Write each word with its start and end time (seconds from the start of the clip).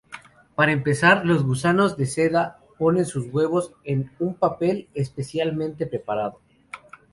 Para 0.55 0.71
empezar, 0.71 1.27
los 1.27 1.43
gusanos 1.43 1.95
de 1.95 2.07
seda 2.07 2.57
ponen 2.79 3.05
sus 3.05 3.27
huevos 3.31 3.75
en 3.83 4.11
un 4.17 4.33
papel 4.33 4.89
especialmente 4.95 5.85
preparado. 5.85 6.39